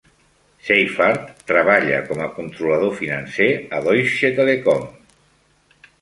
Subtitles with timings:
[0.67, 4.93] Seyfarth treballa com a controlador financer a Deutsche Telekom.